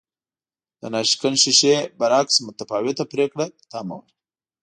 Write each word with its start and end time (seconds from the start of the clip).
د 0.81 0.83
ناشکن 0.93 1.33
ښیښې 1.41 1.75
برعکس 1.99 2.35
متفاوته 2.47 3.03
پرېکړه 3.13 3.45
تمه 3.71 3.93
وه 3.99 4.05